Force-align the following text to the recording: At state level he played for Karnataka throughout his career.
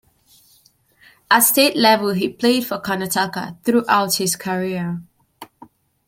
At 1.29 1.41
state 1.41 1.75
level 1.77 2.13
he 2.13 2.27
played 2.27 2.65
for 2.65 2.79
Karnataka 2.79 3.63
throughout 3.63 4.15
his 4.15 4.35
career. 4.35 4.99